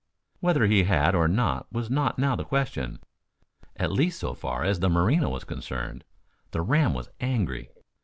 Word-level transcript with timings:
Whether 0.39 0.65
he 0.65 0.85
had 0.85 1.13
or 1.13 1.27
not 1.27 1.71
was 1.71 1.91
not 1.91 2.17
now 2.17 2.35
the 2.35 2.43
question, 2.43 3.01
at 3.75 3.91
least 3.91 4.17
so 4.19 4.33
far 4.33 4.63
as 4.63 4.79
the 4.79 4.89
Merino 4.89 5.29
was 5.29 5.43
concerned. 5.43 6.03
The 6.49 6.61
ram 6.63 6.95
was 6.95 7.11
angry. 7.21 7.69